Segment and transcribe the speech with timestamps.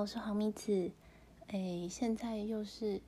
[0.00, 0.90] 我是黄米子。
[1.48, 3.02] 哎，现在又是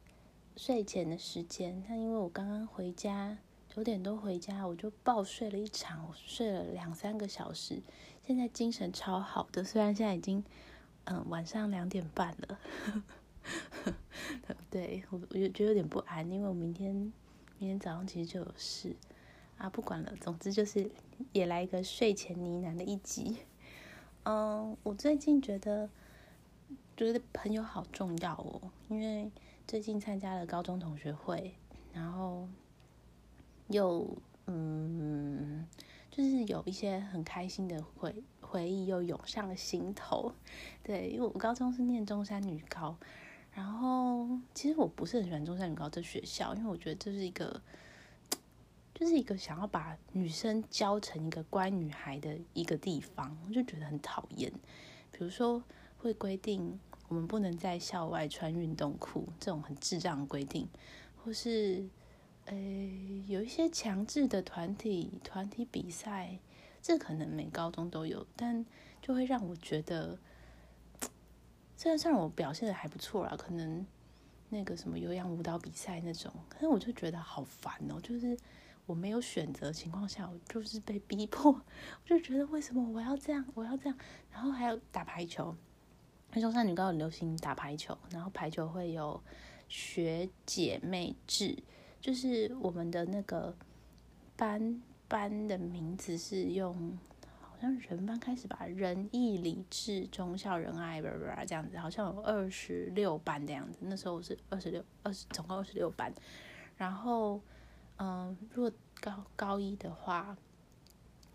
[0.58, 1.82] 睡前的时间。
[1.88, 3.38] 那因为我刚刚回家，
[3.74, 7.80] 九点多回家，我就暴睡了一场，我睡了两三个小时。
[8.26, 10.44] 现在精神超好的，虽然现在已经
[11.04, 12.58] 嗯晚上两点半了。
[14.68, 16.94] 对我，我觉得有点不安，因为我明天
[17.56, 18.94] 明天早上其实就有事
[19.56, 19.70] 啊。
[19.70, 20.90] 不管了，总之就是
[21.32, 23.38] 也来一个睡前呢喃的一集。
[24.24, 25.88] 嗯，我最近觉得。
[26.96, 29.30] 觉得朋友好重要哦，因为
[29.66, 31.54] 最近参加了高中同学会，
[31.92, 32.48] 然后
[33.68, 34.06] 又
[34.46, 35.66] 嗯，
[36.10, 40.32] 就是有一些很开心的回回忆又涌上了心头。
[40.82, 42.96] 对，因为我高中是念中山女高，
[43.52, 47.62] 然后其实我不是很喜欢中山女高这学校，因为我觉得这是一个，
[48.94, 54.52] 就是一个想要把女生教成一个乖女孩的一个地方，我就觉得很讨厌。
[55.10, 55.62] 比如说
[56.02, 56.78] 会规定。
[57.08, 60.66] 我们不能在校外穿运动裤，这种很智障的规定，
[61.22, 61.86] 或是，
[62.46, 62.56] 呃，
[63.26, 66.38] 有一些强制的团体团体比赛，
[66.80, 68.64] 这可能每高中都有，但
[69.02, 70.18] 就会让我觉得，
[71.76, 73.84] 虽然虽然我表现的还不错啦，可能
[74.48, 78.34] 那个什么有氧舞蹈比赛那种，可是我就觉得好烦哦，就是
[78.86, 83.98] 我没有选择情况下，我就是被逼迫， 我就觉得为什么我要这样，我要这样，
[84.30, 85.54] 然后还有打排球。
[86.40, 89.20] 中山女高很流行打排球，然后排球会有
[89.68, 91.56] 学姐妹制，
[92.00, 93.54] 就是我们的那个
[94.36, 96.98] 班班的名字是用
[97.40, 101.02] 好像人班开始吧，仁义礼智忠孝仁爱，
[101.46, 103.78] 这样子，好像有二十六班的样子。
[103.82, 106.12] 那时候我是二十六，二十总共二十六班。
[106.76, 107.40] 然后，
[107.98, 110.36] 嗯，如果高高一的话，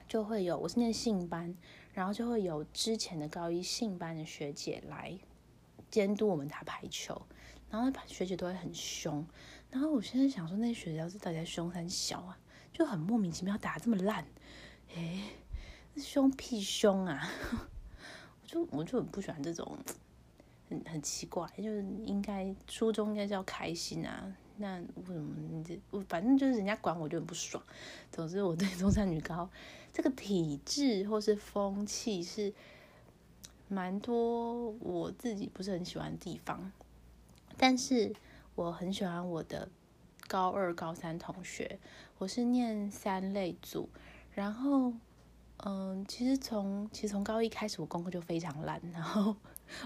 [0.07, 1.55] 就会有我是念信班。
[1.97, 5.17] 然后就会有之前的高一性班的学姐来
[5.89, 7.19] 监督我们打排球，
[7.71, 9.25] 然后学姐都会很凶。
[9.71, 12.37] 然后我现在想说，那学姐是大家凶三小啊，
[12.71, 14.23] 就很莫名其妙打这么烂，
[14.95, 15.23] 哎，
[15.95, 17.27] 凶屁凶啊！
[18.43, 19.75] 我就我就很不喜欢这种，
[20.69, 24.31] 很很奇怪，就是应该初中应该叫开心啊。
[24.57, 27.63] 那为什么这我反正就是人家管我就很不爽。
[28.11, 29.49] 总之我对中山女高
[29.97, 32.53] 这个体制或是风气是
[33.67, 36.71] 蛮多我自己不是很喜欢的地方，
[37.57, 38.13] 但是
[38.53, 39.67] 我很喜欢我的
[40.27, 41.79] 高二高三同学。
[42.19, 43.89] 我是念三类组，
[44.35, 44.93] 然后
[45.65, 49.35] 嗯，其实从其实从高一开始我功课就非常烂，然后。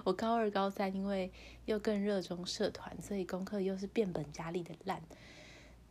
[0.03, 1.31] 我高二、高三，因为
[1.63, 5.01] 又更热衷社团，所以功课又是变本加厉的烂。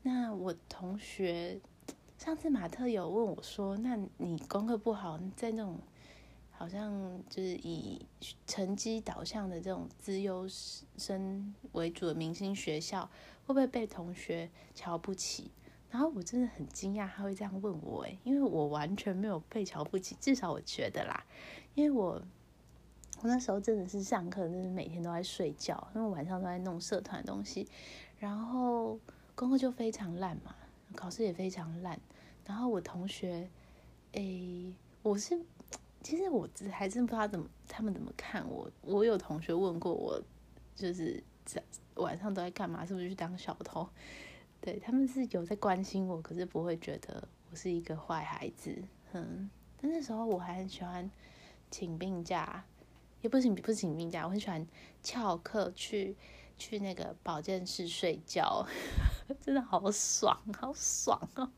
[0.02, 1.58] 那我同学
[2.20, 5.78] 上次马特有问我说：“那你功课不好，在那种
[6.50, 8.04] 好像就是以
[8.46, 10.46] 成绩导向的这种资优
[10.98, 13.06] 生为主的明星学校，
[13.46, 15.50] 会不会被同学瞧不起？”
[15.88, 21.24] 然后我真的很惊讶他会这样问我，诶，因为我完全没有被瞧不起，至少我觉得啦，
[21.74, 22.20] 因为我。
[23.22, 27.66] 我那时候真的是上课，真是每天都在睡觉，因为晚上都在弄社团东西，
[28.18, 28.98] 然后
[29.34, 30.54] 功课就非常烂嘛，
[30.96, 31.98] 考试也非常烂。
[32.46, 33.48] 然后我同学，
[34.12, 35.38] 诶，我是
[36.02, 38.70] 其实我还真不知道怎么他们怎么看我。
[38.82, 40.20] 我有同学问过我，
[40.74, 41.62] 就是在
[41.94, 43.88] 晚上都在干嘛，是不是去当小偷？
[44.60, 48.82] 对他们是有在关心我，可是不会觉得我是一个坏孩子。
[49.12, 49.48] 嗯，
[49.80, 51.10] 但那时候我还很喜欢
[51.70, 52.64] 请病假。
[53.22, 54.66] 也不行，不是请病假，我很喜欢
[55.02, 56.16] 翘课去
[56.56, 58.66] 去那个保健室睡觉，
[59.40, 61.50] 真的好爽，好爽哦！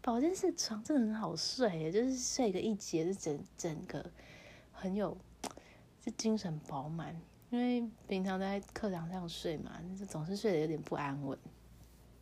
[0.00, 4.04] 保健室床真的很好睡，就是睡个一节，是整整个
[4.72, 5.16] 很有，
[6.00, 7.20] 就精神饱满。
[7.50, 11.38] 因为平常在课堂上睡嘛，总是睡得有点不安稳。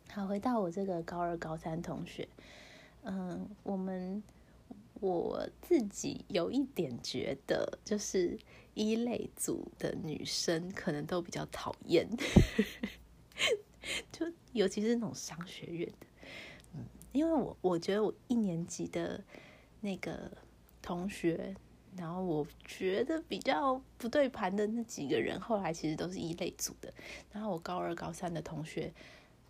[0.09, 2.27] 好，回到我这个高二、高三同学，
[3.03, 4.21] 嗯，我们。
[4.99, 8.37] 我自己有一点觉得，就是
[8.75, 12.07] 一类组的女生可能都比较讨厌，
[14.11, 16.07] 就尤其是那种商学院的，
[16.73, 19.23] 嗯，因为我我觉得我一年级的
[19.79, 20.31] 那个
[20.81, 21.55] 同学，
[21.95, 26.93] 然后我觉得比较不对盘的那几个人，后来其实都是一类组的，
[27.31, 28.93] 然后我高二、高三的同学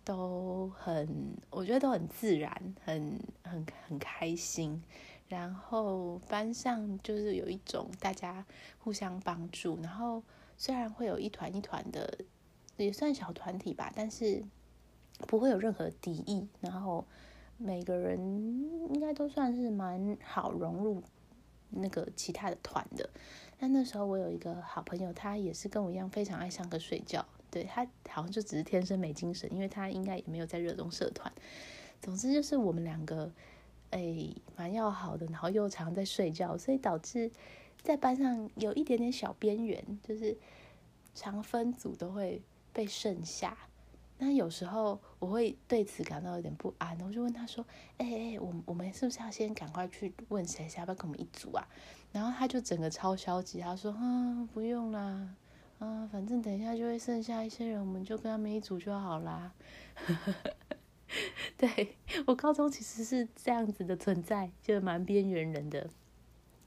[0.04, 4.82] 都很，我觉得都很自然，很很很开心。
[5.28, 8.44] 然后班上就是有一种大家
[8.78, 10.22] 互相帮助，然后
[10.58, 12.18] 虽然会有一团一团的，
[12.76, 14.44] 也算小团体吧，但是
[15.26, 16.46] 不会有任何敌意。
[16.60, 17.04] 然后
[17.56, 18.18] 每个人
[18.92, 21.02] 应该都算是蛮好融入
[21.70, 23.08] 那个其他的团的。
[23.58, 27.24] 但那时候我有一个好朋友，他也是跟我一样非常爱上课睡觉。
[27.50, 31.30] 对他好像就只是天生没精神，因为他应该也没有在热衷社团。
[32.00, 33.30] 总之就是我们两个，
[33.90, 37.30] 哎，蛮要好的，然后又常在睡觉，所以导致
[37.82, 40.36] 在班上有一点点小边缘，就是
[41.14, 42.40] 常分组都会
[42.72, 43.56] 被剩下。
[44.18, 47.64] 那有时候我会对此感到有点不安，我就问他说
[47.98, 51.66] ：“哎哎，我我们是不是要先赶快去问谁谁要跟我们一组啊？”
[52.12, 55.34] 然后他就整个超消极，他说：“啊，不用啦，
[55.80, 59.52] 啊，反正等一下就会剩下一些人，我们就跟他们一组就好啦。
[61.58, 65.90] ”对我高中其实是这样子的存在，就蛮边缘人的。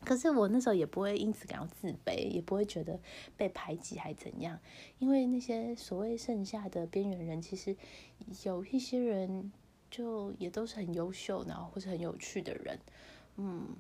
[0.06, 3.00] 可是我那时候也不会因此感到自卑，也不会觉得
[3.36, 4.60] 被排挤还怎样，
[5.00, 7.76] 因为那些所谓剩下的边缘人，其实
[8.44, 9.52] 有一些人
[9.90, 12.80] 就也都是很优秀，然后或是很有趣的人。
[13.38, 13.76] 嗯，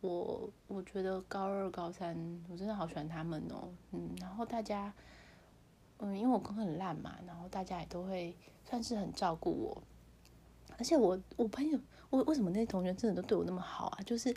[0.00, 2.16] 我我觉得高二、高三
[2.48, 3.68] 我真的好喜欢他们哦。
[3.92, 4.92] 嗯，然后大家，
[5.98, 8.34] 嗯，因为我功课很烂嘛，然后大家也都会
[8.64, 9.82] 算是很照顾我，
[10.78, 11.78] 而且我我朋友，
[12.10, 14.02] 我为什么那些同学真的都对我那么好啊？
[14.04, 14.34] 就是。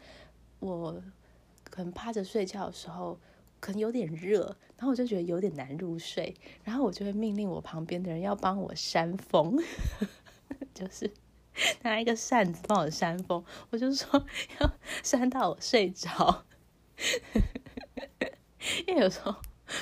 [0.59, 1.01] 我
[1.63, 3.19] 可能趴着睡觉的时候，
[3.59, 9.57] 可能有点热，然后我就觉得有点难入睡，然后我就会命令我旁边的人要帮我扇风，
[10.73, 11.11] 就是
[11.81, 14.25] 拿一个扇子帮我扇风，我就说
[14.59, 14.71] 要
[15.03, 16.45] 扇到我睡着，
[18.87, 19.35] 因为有时候。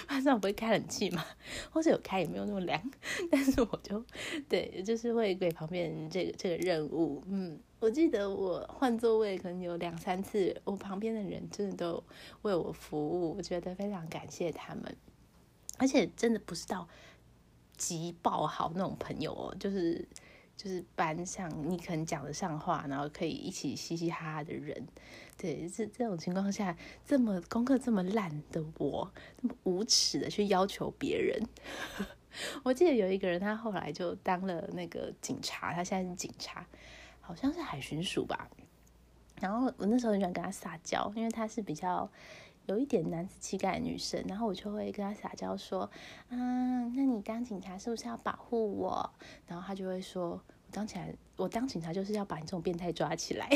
[0.10, 1.24] 晚上不会开冷气嘛，
[1.72, 2.92] 或者有开也没有那么凉，
[3.32, 4.04] 但是我就
[4.50, 7.24] 对，就是会给旁边人这个这个任务。
[7.28, 12.04] 嗯，我记得我换座位可能有两三次，我旁边的人真的都
[12.44, 14.96] 为我服务，我觉得非常感谢他们。
[15.78, 16.88] 而且真的不是到
[17.76, 20.08] 极爆好那种朋友哦，就是
[20.64, 24.88] 就是班上你可能讲得上话，然后可以一起嘻嘻哈哈的人。
[25.38, 29.12] 对，这这种情况下，这么功课这么烂的我，
[29.42, 31.44] 这么无耻的去要求别人。
[32.64, 36.66] 我记得有一个人，他后来就当了那个警察，他现在是警察，
[37.20, 38.48] 好像是海巡署吧。
[39.42, 42.10] 然后我那时候很喜欢跟他撒娇，因为他是比较
[42.68, 45.82] 有一点男子气概的女生，然后我就会跟他撒娇说
[46.30, 46.38] ：“啊，
[46.96, 49.14] 那你当警察是不是要保护我？”
[49.46, 50.42] 然后他就会说
[50.74, 53.48] ：“当起来，我当警察就是要把你这种变态抓起来。”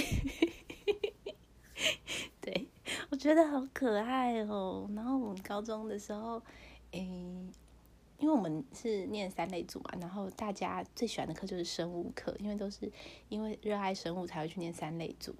[2.39, 2.67] 对，
[3.09, 4.89] 我觉得好可爱哦。
[4.95, 6.41] 然后我们高中的时候，
[6.91, 7.01] 诶，
[8.19, 12.89] 因为我们是念三类组嘛，然后大家最喜欢的课就是生物课，因为都是
[13.27, 15.35] 因为热爱生物才会去念三类组。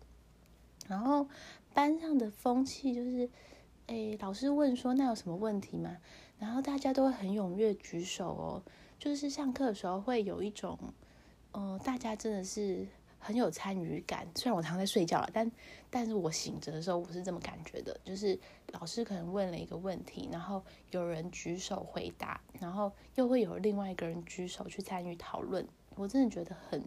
[0.88, 1.28] 然后
[1.74, 3.30] 班上的风气就是，
[3.88, 5.98] 诶，老师问说那有什么问题吗？
[6.40, 8.64] 然后大家都会很踊跃举手哦，
[9.00, 10.78] 就是上课的时候会有一种，
[11.58, 12.88] 嗯，大家真的是。
[13.20, 15.52] 很有参与感，虽然我常在睡觉了，但
[15.90, 18.40] 但是我醒着的时候，我是这么感觉的，就是
[18.72, 26.82] 老师可能问了一个问题，然后有人举手回答，然后又会有另外一个人举手去参与讨论，我真的觉得很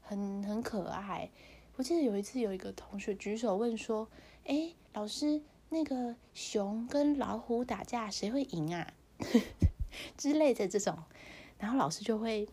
[0.00, 1.30] 很很可爱。
[1.76, 4.08] 我记得有一次有一个同学举手问说
[4.46, 8.92] ：“哎，老师，那个熊跟老虎打架，谁会赢啊？”
[10.16, 10.98] 之类的这种，
[11.58, 12.48] 然后老师就会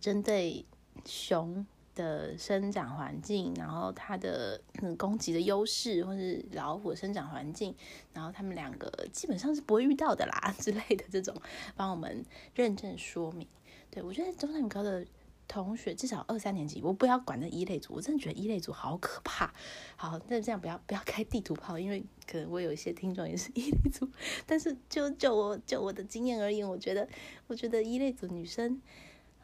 [0.00, 0.64] 针对
[1.04, 1.66] 熊。
[1.96, 4.60] 的生长环境，然后它的
[4.98, 7.74] 攻击的优势，或是老虎生长环境，
[8.12, 11.34] 然后他们两个基本上是不会遇到的啦 之类的这种，
[11.74, 12.22] 帮我们
[12.54, 13.48] 认证说明。
[13.90, 15.06] 对我觉得中山高的
[15.48, 19.50] 同学至少二三年级，我不要管那一类组，我真的觉得一类组好可怕。
[19.96, 24.06] 好，那这样不要不要开地图炮，因为可能我有一些听众也是一类组，
[24.44, 27.08] 但是就就我就我的经验而言，我觉得
[27.46, 28.82] 我觉得一类组女生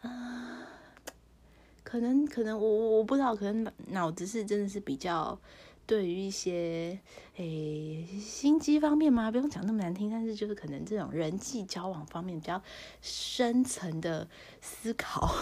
[0.08, 0.68] 啊。
[1.84, 5.38] 可能可能我我不知道，可能脑子是真的是比较
[5.86, 6.98] 对于一些
[7.36, 12.62] 诶心机方面嘛，不用讲那么难听，但是就是可能这种人际交往方面比较
[13.02, 14.26] 深层的
[14.62, 15.34] 思考。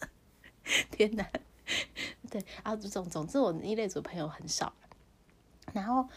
[0.90, 1.28] 天哪，
[2.30, 4.72] 对啊，总总之我一类组朋友很少。
[5.74, 6.08] 然后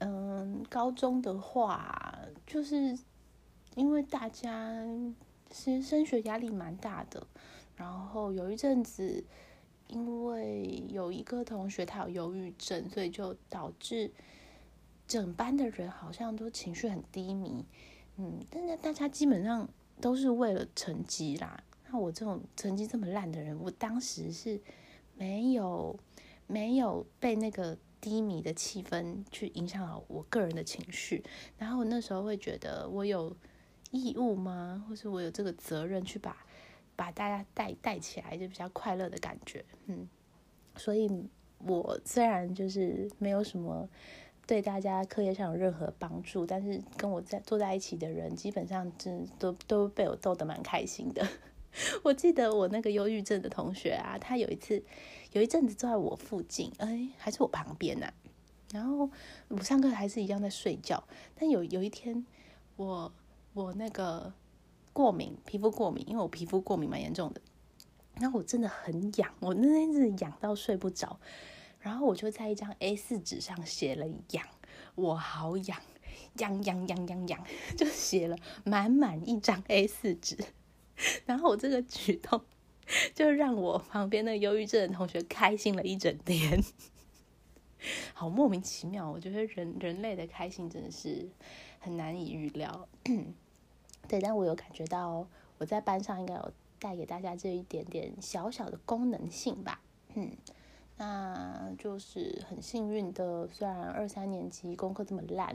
[0.00, 2.98] 嗯，高中的话，就是
[3.74, 4.84] 因为大家
[5.50, 7.26] 其实升学压力蛮大的。
[7.76, 9.22] 然后有一阵子，
[9.88, 14.10] 因为有一个同学他有忧郁症，所以就导致
[15.06, 17.64] 整班的人好像都情绪很低迷。
[18.16, 19.68] 嗯，但是大家基本上
[20.00, 21.62] 都是为了成绩啦。
[21.90, 24.58] 那我这种成绩这么烂的人，我当时是
[25.14, 25.98] 没有
[26.46, 31.22] 没有被那个低迷的气氛去影响到我个人的情绪。
[31.58, 33.36] 然后那时候会觉得，我有
[33.90, 34.84] 义务吗？
[34.88, 36.36] 或是我有这个责任去把。
[36.98, 40.08] 把大家带带起来，就比较快乐的感觉，嗯，
[40.76, 41.06] 所以
[41.58, 43.86] 我虽然就是没有什么
[44.46, 51.28] 对大家课业上有任何帮助，但是跟我在坐在一起的人，基本上真都都被我逗得蛮开心的。
[52.02, 54.82] 我记得我那个忧郁症的同学啊，他有一次
[55.32, 58.10] 有一阵子坐在我附近，哎，还是我旁边呐。
[58.72, 59.10] 然后
[59.48, 62.24] 我上课还是一样在睡觉，但有有一天，
[62.76, 63.12] 我
[63.56, 64.34] 我那个
[64.92, 67.40] 过敏，皮肤过敏，因为我皮肤过敏蛮严重的，
[68.20, 71.18] 然后我真的很痒，我那天是痒到睡不着。
[71.80, 74.46] 然后我就在一张 A 四纸上写了“痒”，
[74.94, 75.80] 我好痒，
[76.36, 77.46] 痒痒痒痒痒，
[77.78, 80.36] 就写了满满一张 A 四纸。
[81.24, 82.42] 然后我这个举动，
[83.14, 86.62] 就让我旁边的忧郁症的同学开心了一整天，
[88.12, 89.10] 好莫名其妙。
[89.10, 91.30] 我觉得人人类的开心真的是
[91.78, 92.86] 很难以预料。
[94.08, 95.26] 对，但我有感觉到
[95.58, 99.80] 我在班上应该有带给大家这一点点小小的功能性吧。
[100.14, 100.30] 嗯。
[100.98, 105.54] 那就是很幸运的，虽然二三年级功课这么烂，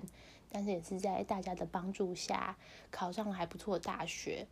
[0.51, 2.55] 但是也是在大家的帮助下
[2.91, 4.45] 考上了还不错的大学。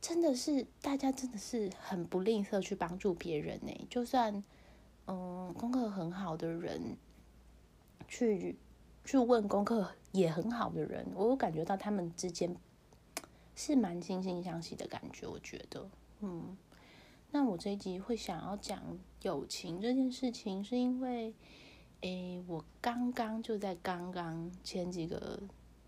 [0.00, 3.86] 真的是大家真的是很不吝啬去帮助别人呢。
[3.88, 4.42] 就算
[5.06, 6.96] 嗯功课很好的人，
[8.08, 8.58] 去
[9.04, 12.56] 去问功课也很好的人，我有感觉到他们之间
[13.56, 15.26] 是蛮惺惺相惜的感觉。
[15.26, 16.56] 我觉得，嗯。
[17.32, 18.80] 那我这一集会想要讲
[19.22, 21.34] 友情这件事情，是因为，
[22.02, 25.38] 诶，我刚刚就在刚刚前几个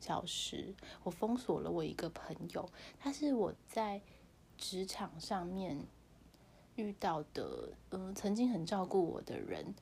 [0.00, 4.02] 小时，我封锁了我一个朋友，他是我在
[4.58, 5.78] 职场上面
[6.74, 9.74] 遇到的，嗯，曾经很照顾我的人。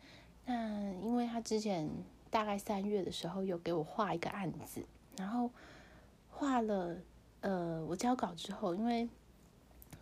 [0.44, 1.88] 那因为他之前
[2.30, 5.50] 大概三月的时候有给我画一个案子，然后
[6.28, 6.98] 画了，
[7.46, 9.08] 呃，我交稿之后，因为。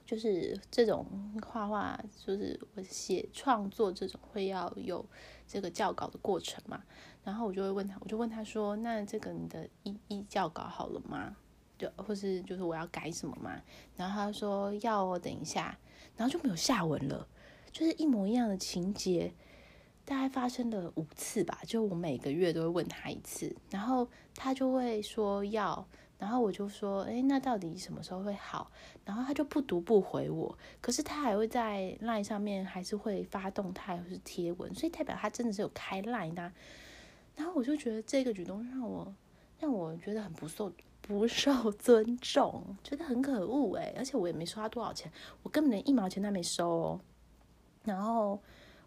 [0.07, 1.07] 就是这种
[1.43, 5.03] 画画，就是我写创作这种会要有
[5.49, 6.85] 这个教稿的过程嘛。
[7.25, 11.35] 然后我就会问他，我就问他说：“那这个你的一一教稿好了吗？
[11.79, 13.59] 就或是就是我要改什么嘛？”
[13.97, 15.79] 然后他说：“要哦，等一下。”
[16.17, 17.27] 然后就没有下文了，
[17.73, 19.33] 就是一模一样的情节，
[20.05, 21.61] 大概发生了五次吧。
[21.67, 25.89] 就我每个月都会问他一次，然后他就会说要。
[26.25, 28.71] 然后我就说，哎，那到底什么时候会好？
[29.05, 36.51] 然后他就不读不回我，可是他还会在 LINE 上面还是会发动态或是贴文，所以代表他真的是有开 LINE 的。
[37.37, 39.15] 然后我就觉得这个举动让我
[39.61, 43.93] 让我觉得很不受不受尊重，觉得很可恶哎！
[43.95, 45.13] 而且我也没收他多少钱，
[45.43, 47.01] 我根本连一毛钱都没收哦。
[47.85, 48.41] 然后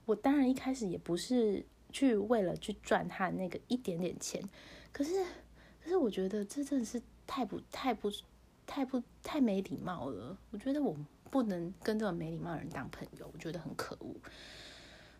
[0.05, 4.41] 我当然一开始也不是去为了去赚他那个一点点钱，
[4.91, 5.23] 可是
[5.83, 6.99] 可是我觉得这真的是。
[7.27, 8.09] 太不太不
[8.65, 10.95] 太不太没礼貌了，我觉得我
[11.29, 14.15] 不能跟这种没礼貌的人当朋友，我觉得很可恶。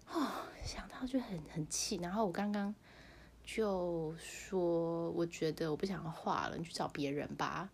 [0.09, 1.97] 哦，想到就很很气。
[1.97, 2.73] 然后我刚刚
[3.43, 7.69] 就说，我觉得我不想画了，你去找别人吧。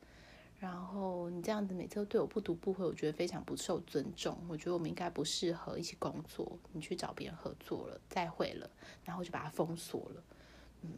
[0.60, 4.38] 然后你这样子每次都对我不读不回，我觉得非常不受尊重。
[4.48, 8.70] 我觉得我们应该不适合一起工作，你去找别人合作了，再会了，
[9.04, 10.24] 然后就把它封锁了。
[10.82, 10.90] 嗯，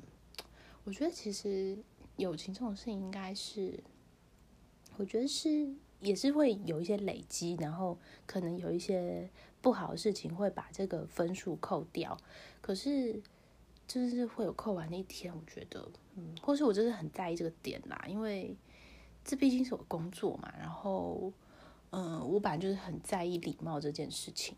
[0.85, 1.77] 我觉得其实。
[2.17, 3.83] 友情这种事情，应该是，
[4.97, 5.69] 我觉得是
[5.99, 9.29] 也是会有一些累积，然后可能有一些
[9.61, 12.17] 不好的事情会把这个分数扣掉。
[12.61, 13.21] 可是
[13.87, 18.55] 就是会有扣完那一天，我觉得，嗯，或是我真的很在意这个点啦，因为
[19.23, 20.53] 这毕竟是我工作嘛。
[20.57, 21.31] 然后，
[21.91, 24.55] 嗯，我本来就是很在意礼貌这件事情，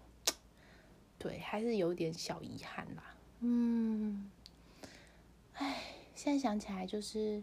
[1.18, 3.16] 对，还是有点小遗憾啦。
[3.40, 4.30] 嗯，
[5.54, 5.97] 唉。
[6.18, 7.40] 现在想起来，就是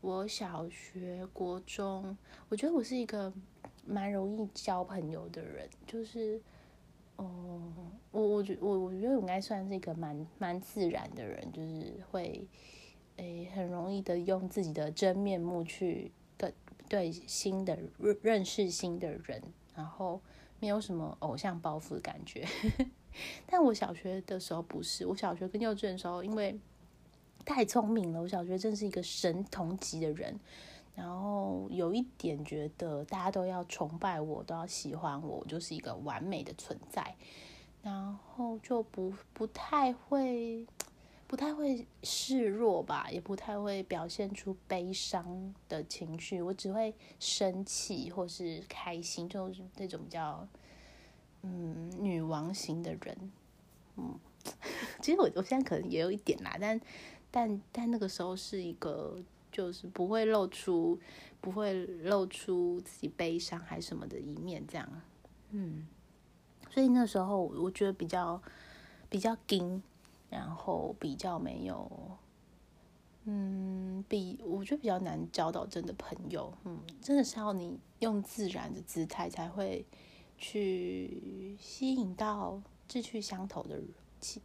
[0.00, 2.16] 我小学、国中，
[2.48, 3.30] 我觉得我是一个
[3.84, 5.68] 蛮容易交朋友的人。
[5.86, 6.40] 就是，
[7.16, 7.60] 哦，
[8.12, 12.48] 我我觉我我觉得我应该算是一个蛮蛮自然的人，就是会
[13.16, 16.50] 诶很容易的用自己的真面目去跟
[16.88, 19.42] 对新的认认识新的人，
[19.74, 20.22] 然后
[20.58, 22.46] 没有什么偶像包袱的感觉。
[23.44, 26.58] 但我小学的时候不是，我小学跟幼稚园的时候，因为
[27.46, 30.38] 太聪明了，我小学真是一个神童级的人，
[30.96, 37.14] 然后有一点觉得大家都要崇拜我，都要喜欢我，我就是一个完美的存在，
[37.82, 40.66] 然后就不不太会，
[41.28, 50.46] 不太会示弱吧，也不太会表现出悲伤的情绪，我只会生气或是开心，就是那种比较
[51.42, 53.32] 嗯女王型的人，
[53.96, 54.18] 嗯，
[55.00, 56.80] 其实我我现在可能也有一点啦，但。
[57.36, 60.98] 但但那个时候是一个，就是不会露出，
[61.38, 64.88] 不会露出自己悲伤还是什么的一面，这样，
[65.50, 65.86] 嗯，
[66.70, 68.40] 所以那时候我觉得比较
[69.10, 69.82] 比较硬，
[70.30, 72.16] 然后比较没有
[73.24, 79.84] 嗯，比我觉得比较难交到真的朋友，嗯，真的是要你用自然的姿态才会
[80.38, 83.78] 去吸引到志趣相投的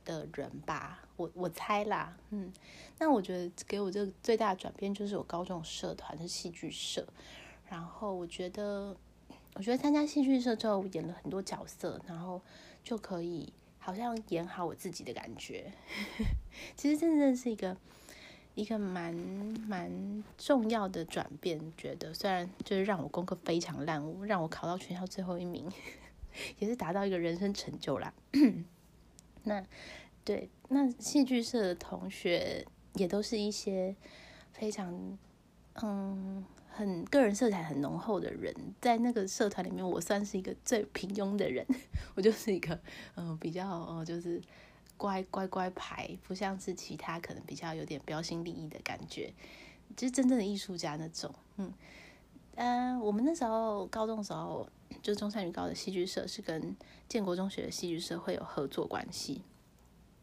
[0.05, 2.51] 的人吧，我我猜啦，嗯，
[2.99, 7.05] 那我觉得给我这个最大的转变就是我高中社团是戏剧社，
[7.69, 8.95] 然后我觉得
[9.55, 12.41] 我觉得参加戏剧社之后我演了很多角色，然后
[12.83, 15.71] 就可以好像演好我自己的感觉，
[16.75, 17.75] 其实真正是一个。
[18.53, 19.13] 一个蛮
[19.65, 25.71] 蛮重要的转变，觉得虽然就是让我功课非常烂，让我考到全校最后一名，
[26.59, 28.13] 也是达到一个人生成就啦。
[29.43, 29.63] 那
[30.23, 33.95] 对，那戏剧社的同学也都是一些
[34.51, 35.17] 非常
[35.81, 41.65] 嗯很个人色彩很浓厚的人，在那个社团里面，我算是一个最平庸的人，
[42.15, 42.79] 我就是一个
[43.15, 44.41] 嗯比较呃就是。
[44.97, 49.33] 乖乖乖牌，不像是其他可能比较有点标新立异的感觉，
[49.97, 51.33] 就是真正的艺术家那种。
[51.57, 51.73] 嗯，
[52.53, 54.69] 呃，我们那时候高中的时候，
[55.01, 56.75] 就中山女高的戏剧社是跟
[57.07, 59.41] 建国中学的戏剧社会有合作关系，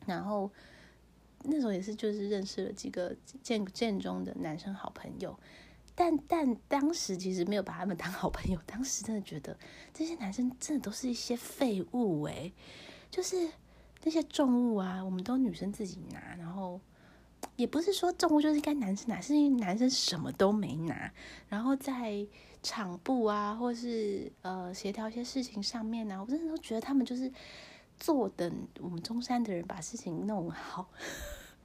[0.07, 0.51] 然后
[1.45, 5.39] 那时候也是就是认识了几个建建中的男生好朋友，
[5.95, 9.57] 但但当时其实没有把他们当好朋友，当时真的觉得
[9.93, 12.53] 这些男生真的都是一些废物诶，
[13.11, 13.51] 就是。
[14.05, 16.81] 那些重物啊，我们都女生自己拿，然后
[17.57, 21.13] 也不是说重物就是该男生拿，是因为男生什么都没拿，
[21.49, 22.25] 然后在
[22.63, 27.33] 场部啊，或是呃协调一些事情上面呢，我真的都觉得他们就是
[27.99, 30.91] 坐等我们中山的人把事情弄好。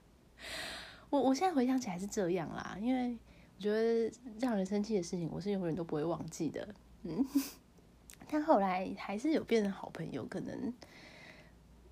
[1.10, 3.16] 我我现在回想起来是这样啦，因为
[3.56, 6.74] 我觉得让人生气的事情，我是永远都不会忘记的。
[7.02, 7.24] 嗯，
[8.28, 10.72] 但后来还是有变成好朋友，可能。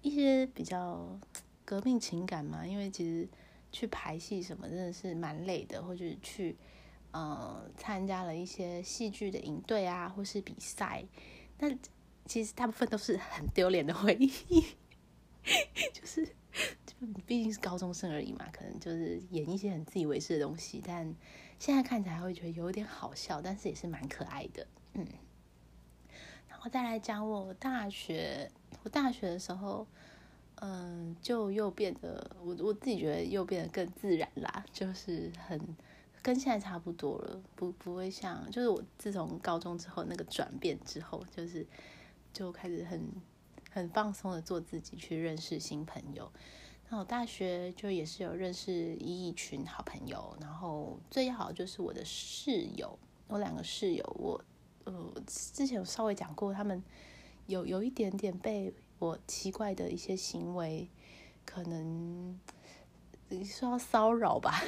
[0.00, 1.16] 一些比较
[1.64, 3.28] 革命情感嘛，因为其实
[3.70, 6.56] 去排戏什么真的是蛮累的，或者去
[7.12, 11.04] 呃参加了一些戏剧的营队啊，或是比赛，
[11.58, 11.68] 那
[12.26, 14.28] 其实大部分都是很丢脸的回忆，
[15.94, 16.28] 就是
[17.24, 21.14] 毕竟是高中生而已嘛，可能就是演一些很自以为是的东西，但
[21.58, 25.06] 现在看起来会觉得有点好笑，但是也是蛮可爱的，嗯。
[26.48, 28.50] 然后再来讲我大学。
[28.84, 29.86] 我大学的时候，
[30.56, 35.60] 嗯，就又变得我我自己觉得又变得更自然啦，就是很
[36.22, 41.66] 跟现在差不多了，不不会像就是我自从高中之后那个转变之后，就是
[42.32, 43.02] 就开始很
[43.70, 46.30] 很放松的做自己，去认识新朋友。
[46.88, 54.42] 那我大学就也是有认识一一群好朋友，然后最好就是我的室友，我两个室友，我
[54.84, 56.82] 呃之前有稍微讲过他们。
[57.48, 60.88] 有有一点点被我奇怪的一些行为，
[61.44, 62.38] 可能
[63.44, 64.62] 说骚扰吧，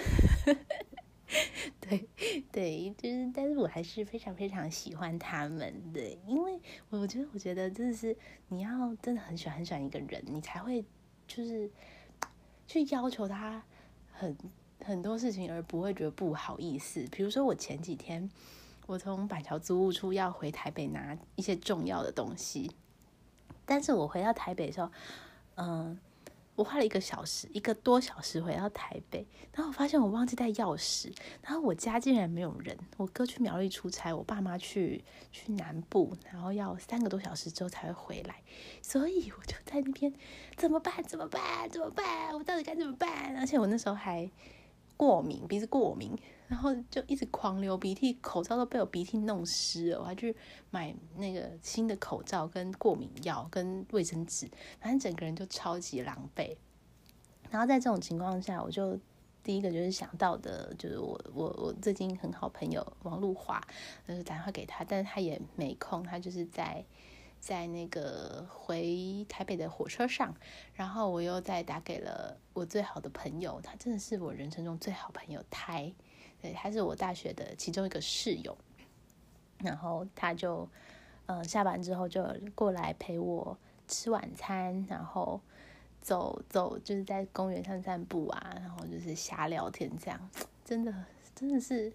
[1.80, 2.08] 对
[2.52, 8.16] 对，就是，但是我还是非常非常喜欢他们的，因为我觉得，我觉得真的是
[8.48, 10.84] 你要真的很喜欢很喜欢一个人，你才会
[11.26, 11.70] 就是
[12.66, 13.62] 去要求他
[14.12, 14.36] 很
[14.80, 17.06] 很多事情，而不会觉得不好意思。
[17.10, 18.30] 比如说我前几天。
[18.86, 22.70] 我从板桥租屋处要回台北拿一些重要的东西，
[23.64, 24.90] 但是我回到台北的时候，
[25.54, 25.98] 嗯，
[26.56, 31.12] 我花了一个小时，一个多小时回到台北，然后我发现我忘记带钥匙，
[31.42, 38.36] 然后我家竟然没有人，我哥去苗栗出差，我爸妈去去南部，然后要三个多小时之后才会回来，
[38.80, 40.14] 所以我就在那边
[40.56, 41.02] 怎么办？
[41.02, 41.68] 怎么办？
[41.68, 42.32] 怎么办？
[42.32, 43.36] 我到底该怎么办？
[43.36, 44.30] 而且我那时候还
[44.96, 46.16] 过敏，鼻子过敏。
[46.46, 50.00] 然后就一直狂流鼻涕，口罩都被我鼻涕弄湿了。
[50.00, 50.36] 我还去
[50.70, 56.54] 买那个新的口罩、跟过敏药、跟卫生纸，反正整个人就超级狼狈。
[57.50, 58.98] 然后在这种情况下，我就
[59.42, 63.58] 第一个就是想到的，就是我我我最近很好朋友王露华，
[64.06, 66.84] 就是打电话给他，但是他也没空，他就是在
[67.40, 70.34] 在那个回台北的火车上。
[70.74, 75.92] 然后我又再打给了我最好的朋友，他真的是我人生中最好朋友胎。
[76.44, 78.54] 对，他是我大学的其中一个室友，
[79.60, 80.68] 然后他就，
[81.24, 82.22] 呃，下班之后就
[82.54, 83.56] 过来陪我
[83.88, 85.40] 吃晚餐，然后
[86.02, 90.30] 走走，就是在公园上散步啊，然后就是瞎聊天，这样
[90.66, 90.92] 真的
[91.34, 91.90] 真的是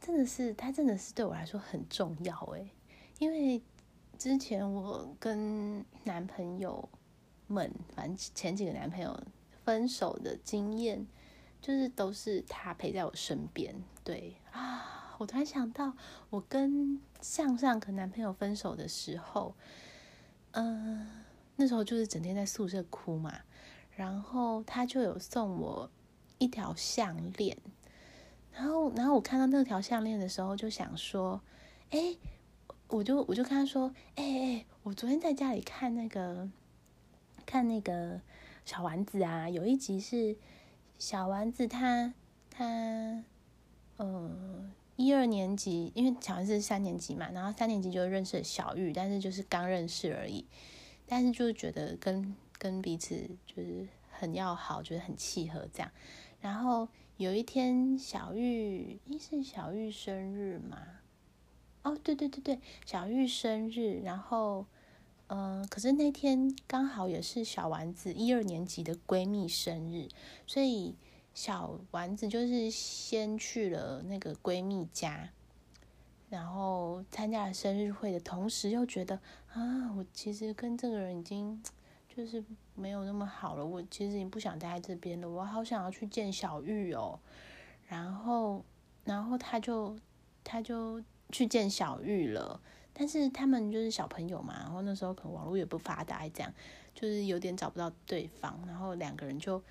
[0.00, 2.68] 真的是他真的是对我来说很重要诶，
[3.20, 3.62] 因为
[4.18, 6.88] 之前我跟男朋友
[7.46, 9.16] 们，反正前几个男朋友
[9.64, 11.06] 分手的经验。
[11.62, 14.36] 就是都是他陪在我身边，对。
[14.50, 15.94] 啊，我突然想到，
[16.28, 19.54] 我跟向上和男朋友分手的时候，
[20.50, 21.08] 嗯，
[21.56, 23.32] 那时候就是整天在宿舍哭嘛，
[23.96, 25.90] 然后他就有送我
[26.38, 27.56] 一条项链，
[28.52, 31.40] 然后然后我看到那条项链的时候，就想说，
[31.90, 32.16] 哎，
[32.88, 36.50] 我就我就跟他说，哎哎，我昨天在家里看那个
[37.46, 38.20] 看那个
[38.64, 40.36] 小丸子啊，有一集是
[41.02, 42.14] 小丸子他
[42.48, 43.24] 他
[43.96, 50.46] 呃一二年级，因为小丸子是三年级嘛，然后三年级就认识小玉，但是就是刚认识而已，
[51.04, 55.90] 但是就是觉得跟跟彼此就是很要好，觉得很契合这样。
[56.40, 60.78] 然后有一天，小玉，一是小玉生日嘛？
[61.82, 64.02] 哦，对对对对，小玉生日。
[64.04, 64.66] 然后，
[65.34, 70.08] 嗯，可是那天刚好也是小丸子一二年级的闺蜜生日，
[70.46, 70.94] 所以
[71.32, 75.30] 小丸子就是先去了那个闺蜜家，
[76.28, 79.20] 然后参加了生日会的同时，又觉得
[79.54, 81.62] 啊，我其实跟这个人已经。
[82.14, 87.18] 就是没有那么好了，我其实已经不想待在这边了，我好想要去见小玉哦。
[87.88, 88.62] 然后，
[89.02, 89.96] 然后他就
[90.44, 92.60] 他就去见小玉了。
[92.92, 96.52] 但是他们就是小朋友嘛，然后那时候可能网络也不发达，这样
[96.94, 98.58] 就是有点找不到对方。
[98.66, 99.62] 然后两个人就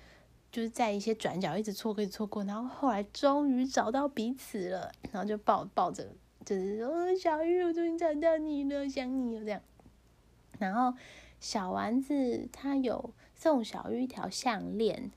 [0.50, 2.44] 就是在一些转角一直错过，一直错过。
[2.44, 6.08] 然后后来终于找到彼此了，然后就抱抱着，
[6.44, 9.60] 就是说小玉，我终于找到你了，想你了这样。
[10.58, 10.98] 然后。
[11.42, 15.10] 小丸子他有送小玉一条项链，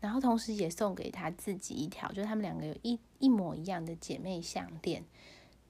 [0.00, 5.04] 然后同时也送给他自己一条，就是他们两个有一一模一样的姐妹项链，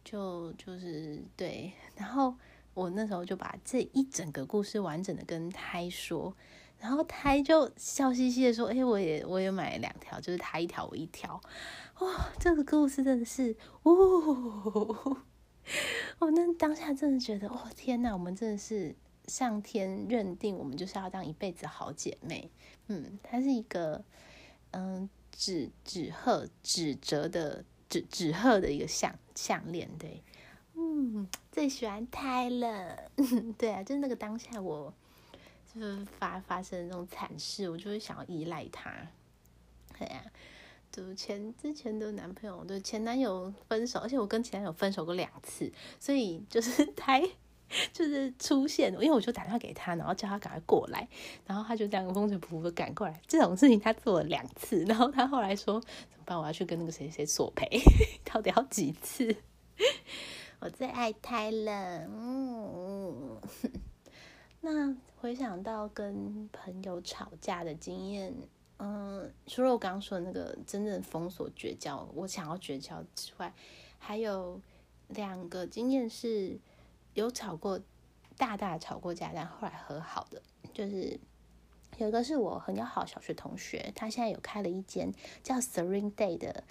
[0.06, 1.72] 就就是对。
[1.96, 2.32] 然后
[2.72, 6.32] 我那时候就把这一整个故事完整的跟胎说，
[6.78, 11.40] 然后胎就笑嘻嘻的说：“哎，我也我也买了两条，就是他一条我一条。”
[11.98, 15.16] 哇，这个故事真的是，哦，
[16.20, 18.94] 我那当下真的觉得，哦天哪，我们真的是。
[19.28, 22.48] 上天认定我们就是要当一辈子好姐妹，
[22.86, 24.04] 嗯，她是一个
[24.70, 30.22] 嗯纸纸鹤纸折的纸纸鹤的一个项项链，对，
[30.74, 33.10] 嗯，最喜欢胎了，
[33.58, 34.92] 对啊，就是那个当下我
[35.74, 38.90] 就是发发生那种惨事，我就会想要依赖他，
[39.98, 40.22] 对啊，
[40.90, 47.22] 就前之前的男朋友对前男友分手，而且我跟前男友分手过两次，所以就是 泰。
[47.92, 51.06] 就是出现，因为我就打电话给他，然后叫他赶快过来，
[51.44, 53.20] 然后他就这样风尘仆仆的赶过来。
[53.26, 56.38] 这种事情他做了两次，然后他后来说怎么办？
[56.38, 57.68] 我要去跟那个谁谁索赔，
[58.24, 59.34] 到底要几次？
[60.60, 63.40] 我最爱胎了，嗯。
[64.60, 68.32] 那回想到跟朋友吵架的经验，
[68.78, 73.52] 嗯，除了我刚刚说的那个真正封锁绝交，我想要绝交之外，
[73.98, 74.60] 还有
[75.08, 76.58] 两个经验是。
[77.16, 77.80] 有吵过，
[78.36, 80.42] 大大吵过架，但后来和好的，
[80.74, 81.18] 就是
[81.96, 85.10] 有一个是我很要好小学同学，他现在有开了一间
[85.42, 86.62] 叫 Seren Day 的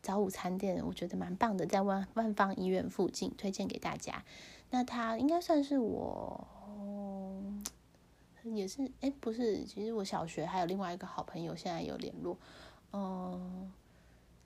[0.00, 4.24] 早午餐店，我觉得蛮棒的，在万万方医院附近，推荐给大家。
[4.70, 6.46] 那他应该算是我，
[8.42, 12.38] 也是哎，不是，其实我小学还有另外一个好朋友，现在有联络，
[12.94, 13.70] 嗯，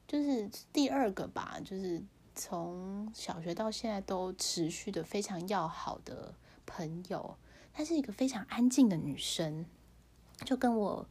[0.09, 2.03] 就是第二个吧，就是。
[2.35, 6.35] 从小学到现在都持续的非常要好的
[6.67, 7.37] 朋友，
[7.73, 9.65] 她是一个非常安静的女生，
[10.45, 11.09] 就跟我，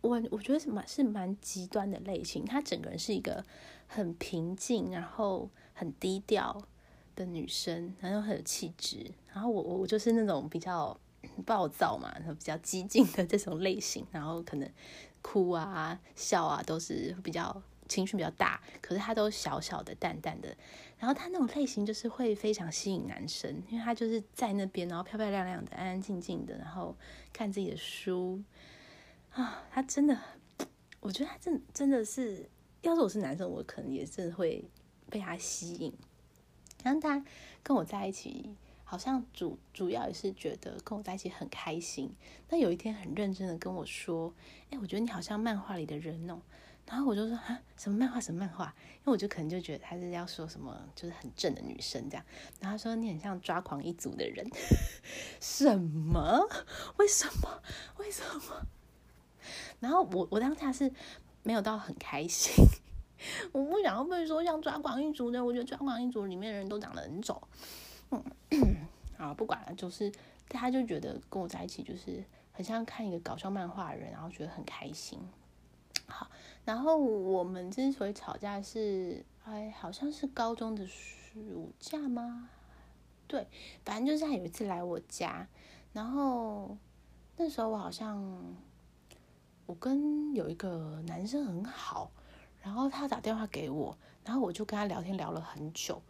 [0.00, 2.44] 我我觉得是蛮是蛮极端的类型。
[2.44, 3.44] 她整个人是一个
[3.86, 6.62] 很平静，然后很低调
[7.14, 9.12] 的女生，然后很有气质。
[9.32, 10.98] 然后我我我就是那种比较
[11.44, 14.70] 暴躁嘛，然后比较激进的这种类型，然后可能
[15.20, 17.62] 哭啊笑啊都是比较。
[17.88, 20.56] 情绪比较大，可是他都小小的、淡淡的。
[20.98, 26.96] 然后他那种类型就是会非常吸引男生，因为他就是在那边，然后漂漂亮亮的、安安静静的，然后
[27.32, 28.42] 看自己的书
[29.30, 29.62] 啊。
[29.70, 30.18] 他真的，
[31.00, 32.48] 我觉得他真真的是，
[32.80, 34.64] 要是我是男生，我可能也真的会
[35.10, 35.92] 被他吸引。
[36.82, 37.22] 然后他
[37.62, 42.10] 跟我在一起，好像主主要也是觉得跟我在一起很开心。
[42.48, 44.32] 但有一天很认真的跟我说
[44.70, 46.40] ：“哎，我觉得你好像漫画里的人哦。”
[46.88, 48.72] 然后我就说啊，什么漫画什么漫画？
[48.98, 52.24] 因为我就可能就觉得他是要说什么，就是很正的女生这样。
[52.60, 54.48] 然后他说你很像抓狂一族的人，
[55.40, 56.48] 什么？
[56.98, 57.62] 为什么？
[57.98, 58.66] 为什么？
[59.80, 60.92] 然后我我当下是
[61.42, 62.52] 没有到很开心，
[63.52, 65.44] 我不想要被说像抓狂一族的。
[65.44, 67.40] 我觉得抓狂一族里面的人都长得很丑。
[68.10, 68.22] 嗯，
[69.18, 70.10] 好，不管了，就是
[70.48, 75.20] 他就觉得跟我在一起就是很像看一个搞笑漫画的人，然后觉得很开心。
[76.06, 76.30] 好。
[76.64, 82.50] 然后我们之所以吵架是，哎，好像是高中的暑假吗？
[83.28, 83.46] 对，
[83.84, 85.46] 反正就是他有一次来我家，
[85.92, 86.76] 然后
[87.36, 88.56] 那时候我好像
[89.66, 92.10] 我跟有一个男生很好，
[92.62, 96.00] 然后他打电话给我，然后我就跟他聊天聊了很久，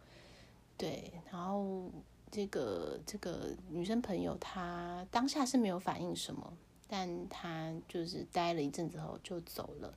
[0.77, 1.91] 对，然后
[2.29, 6.53] 这个这个女生朋友她当下是没有反应什么，
[6.87, 9.93] 但他就是待了一阵子后就走了，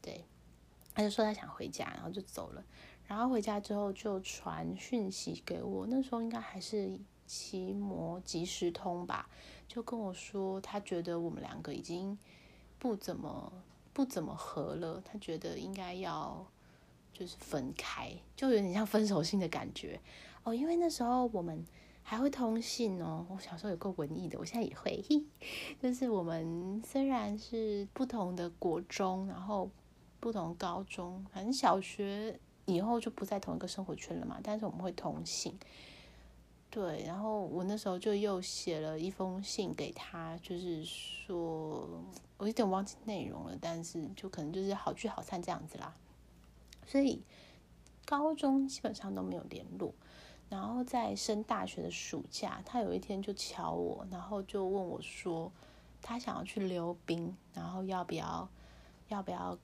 [0.00, 0.24] 对，
[0.94, 2.64] 他就说他想回家，然后就走了，
[3.06, 9.28] 然后回家之后就传讯息给我，那时候应该还是骑摩即时通吧，
[9.66, 12.18] 就跟我说他觉得我们两个已经。
[12.76, 13.50] 不怎么
[13.94, 16.46] 不怎么合了，他觉得应该要
[17.14, 19.98] 就是分开，就有点像分手信的感觉
[20.42, 20.54] 哦。
[20.54, 21.64] 因为那时候我们
[22.06, 25.02] 还会通信哦，我小时候有够文艺的，我现在也会。
[25.82, 29.70] 就是我们虽然是不同的国中，然后
[30.20, 35.58] 不同高中，反正小学以后就不在同一个生活圈了嘛，但是我们会通信。
[36.70, 41.88] 对，然后我那时候就又写了一封信给他，就是说
[42.36, 45.94] 我有点忘记内容了，但是就可能就是好聚好散这样子啦。
[46.86, 47.22] 所以
[48.04, 49.94] 高中基本上都没有联络，
[50.54, 55.50] 然后在升大学的暑假，他有一天就敲我，然后就问我说
[56.00, 58.48] 他想要去溜冰，然后要不要
[59.08, 59.58] 要不要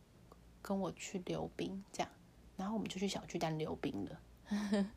[0.60, 2.10] 跟我去溜冰这样，
[2.56, 4.20] 然后我们就去小巨蛋溜冰了。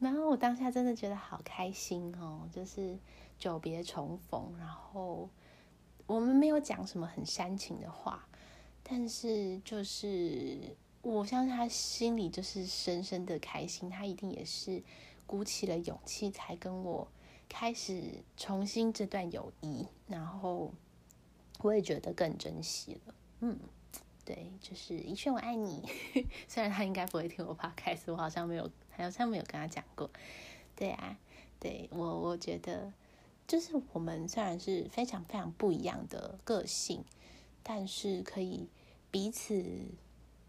[0.00, 2.98] 然后我当下真的觉得好开心哦，就是
[3.38, 4.52] 久别重逢。
[4.58, 5.30] 然后
[6.08, 8.26] 我们没有讲什么很煽情的话，
[8.82, 14.82] 但是就是我相信他心里就是深深的开心，他一定也是
[15.26, 17.08] 鼓起了勇气才跟我
[17.48, 19.86] 开始重新这段友谊。
[20.06, 20.72] 然后
[21.60, 23.14] 我也觉得更珍惜了。
[23.40, 23.58] 嗯，
[24.24, 25.82] 对，就是一轩我爱你。
[26.48, 28.70] 虽然他应该不会听我 podcast，我好像没有。
[29.00, 30.10] 好像没有跟他讲过，
[30.74, 31.16] 对啊，
[31.60, 32.92] 对我我觉得，
[33.46, 37.04] 就是我们虽然是非常非常不一样的个性，
[37.62, 38.66] 但是可以
[39.12, 39.64] 彼此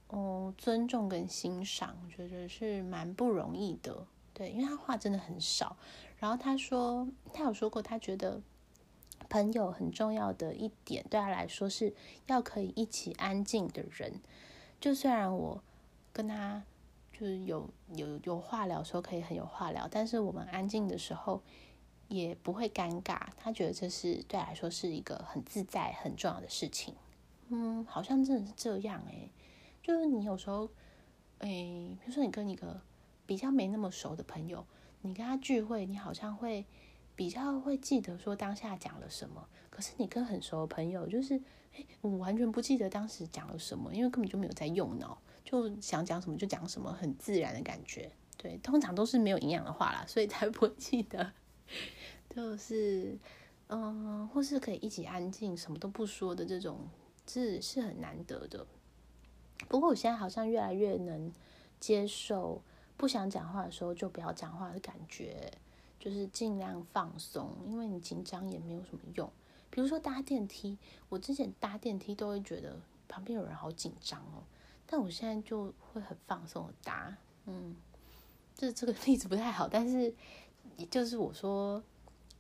[0.10, 4.06] 哦尊重跟欣赏，我觉得是蛮不容易的。
[4.34, 5.76] 对，因为他话真的很少。
[6.20, 8.42] 然后他说，他有说过，他觉得
[9.30, 11.94] 朋友很重要的一点，对他来说是
[12.28, 14.20] 要可以一起安静的人。
[14.80, 15.64] 就虽然我
[16.14, 16.64] 跟他。
[17.12, 21.42] 就是有有有话聊的时候可以很有话聊，但是我们安静的时候
[22.08, 23.20] 也不会尴尬。
[23.36, 26.96] 他觉得这是对来说是一个很自在、很重要的事情。
[27.50, 29.30] 嗯，好像真的是这样诶。
[29.90, 30.70] 就是你有时候，
[31.40, 32.80] 诶，比如说你跟一个
[33.26, 34.64] 比较没那么熟的朋友，
[35.02, 36.64] 你跟他聚会，你好像会
[37.16, 39.50] 比较会记得说当下讲了什么。
[39.72, 41.42] 可是你跟很熟的朋友，就是
[41.74, 45.20] 诶，我完全不记得当时讲了什么，因为根本就没有在用脑。
[45.44, 48.12] 就想讲什么就讲什么，很自然的感觉。
[48.38, 51.34] 对，通常都是没有营养的话啦，所以才不会记得。
[52.30, 53.18] 就是，
[53.70, 56.78] 嗯，或是可以一起安静，什么都不说的这种，
[57.26, 58.68] 是是很难得的。
[59.68, 61.32] 不过我现在好像越来越能
[61.80, 62.62] 接受，
[62.98, 65.52] 不想讲话的时候就不要讲话的感觉，
[66.00, 69.30] 就是尽量放松，因为你紧张也没有什么用。
[69.70, 70.78] 比如说搭电梯，
[71.10, 72.76] 我之前搭电梯都会觉得
[73.08, 74.42] 旁边有人好紧张哦。
[74.92, 77.76] 但我现在就会很放松的搭，嗯，
[78.56, 80.12] 这这个例子不太好，但是
[80.78, 81.84] 也就是我说，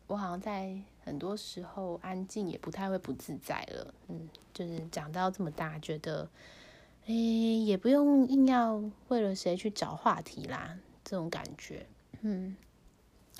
[0.07, 6.27] 我好像在很多时候安静也不太会不自在了，嗯，就是长到这么大，觉得，
[7.05, 11.85] 哎，也不用硬要为了谁去找话题啦，这种感觉，
[12.21, 12.55] 嗯，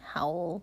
[0.01, 0.61] 好哦，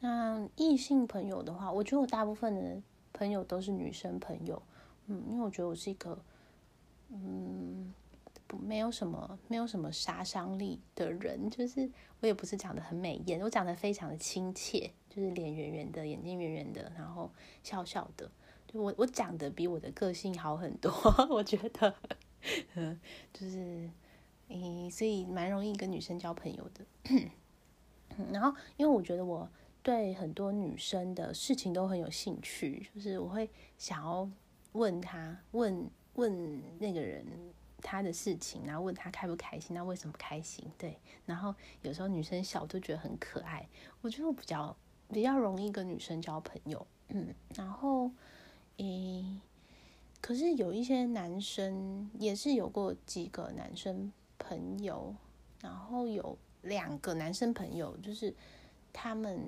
[0.00, 4.62] 那异性朋友的话，我觉得我大部分的朋友都是女生朋友，
[5.06, 6.18] 嗯，因为我觉得我是一个。
[7.08, 7.94] 嗯，
[8.48, 17.30] 不，没有什么，没有什么杀伤力的人，就是我也不是长得很美艳，我长得非常的亲切，就是脸圆圆的，眼睛圆圆的，然后
[17.62, 18.28] 笑笑的，
[18.72, 20.90] 我我长得比我的个性好很多，
[21.30, 21.94] 我觉得，
[23.32, 23.90] 就是，
[24.48, 26.84] 诶，所以蛮容易跟女生交朋友的。
[28.32, 29.48] 然后，因为我觉得我
[29.82, 34.28] 对很多女生的事情都很有兴趣，就是我会想要
[34.72, 35.90] 问她问。
[36.16, 37.22] 问那个人
[37.82, 40.64] 他的事情，然后问他开不开心，那为什么不开心？
[40.78, 43.68] 对，然后有时候女生笑都觉得很可爱。
[44.00, 44.74] 我觉得我比较
[45.12, 48.10] 比较容易跟女生交朋友，嗯， 然后
[48.78, 49.38] 诶，
[50.26, 55.14] 可是有一些男生也是有过几个男生朋友，
[55.60, 58.34] 然后有两个男生朋友，就是
[58.92, 59.40] 他们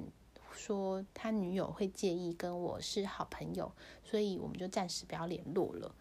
[0.53, 3.73] 说他女友会介意跟我是好朋友，
[4.05, 5.93] 所以我们就暂时不要联络了。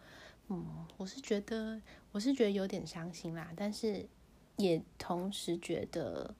[0.46, 0.64] 嗯，
[0.96, 4.06] 我是觉得，我是觉得有点伤心啦，但是
[4.58, 6.32] 也同时觉得，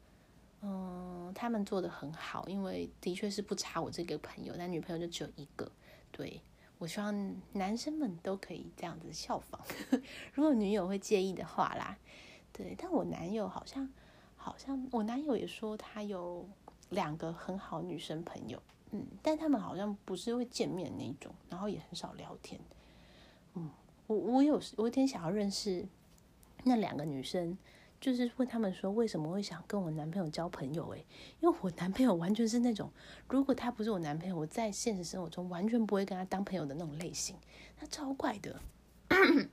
[0.62, 5.68] 嗯，他们做的很好，因为的确是不差我这个朋友，但女朋友就只有一个，
[6.12, 6.40] 对
[6.78, 9.60] 我希望男生们都可以这样子效仿，
[10.32, 11.98] 如果女友会介意的话啦。
[12.52, 13.88] 对，但我男友好像
[14.36, 16.48] 好像我男友也说他有
[16.90, 18.60] 两个很好女生朋友，
[18.90, 22.60] 嗯，但他们好像不是会见面那种，然后也很少聊天。
[23.54, 23.70] 嗯，
[24.06, 25.86] 我我有我有点想要认识
[26.64, 27.56] 那两个女生。
[28.00, 30.88] 就是问他们说为什么会想跟我男朋友交朋友？
[30.90, 31.04] 诶，
[31.40, 32.92] 因为我男朋友完全是那种，
[33.28, 37.34] 如果他不是我男朋友，我在现实生活中完全不会跟他当朋友的那种类型，
[37.76, 38.60] 他超怪的。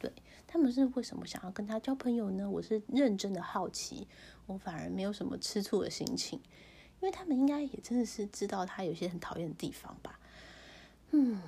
[0.00, 0.12] 对
[0.46, 2.50] 他们是为什么想要跟他交朋友呢？
[2.50, 4.08] 我是认真的好奇，
[4.46, 6.40] 我反而没有什么吃醋的心情，
[7.00, 10.18] 因为他们应该也真的是知道他有些很讨厌的地方吧。
[11.12, 11.40] 嗯，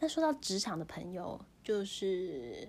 [0.00, 2.68] 那说到职场的朋友，就是。